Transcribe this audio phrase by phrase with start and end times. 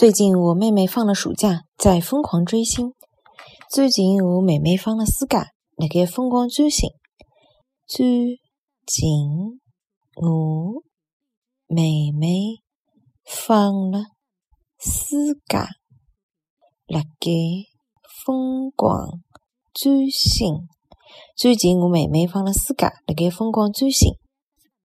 [0.00, 2.94] 最近我妹妹放了暑假，在疯狂追星。
[3.68, 6.88] 最近我妹妹放了暑假，辣盖疯狂追星。
[7.86, 8.38] 最
[8.86, 9.52] 近
[10.16, 11.20] 我
[11.68, 12.62] 妹妹
[13.26, 14.04] 放了
[14.78, 15.68] 暑假，
[16.86, 17.30] 辣盖
[18.24, 19.20] 疯狂
[19.74, 20.66] 追星。
[21.36, 24.14] 最近我妹妹放了暑假，辣盖疯狂追星。